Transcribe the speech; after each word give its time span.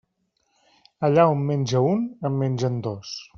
Allà 1.09 1.25
on 1.33 1.43
menja 1.49 1.83
un, 1.91 2.03
en 2.31 2.41
mengen 2.41 2.81
dos. 2.89 3.15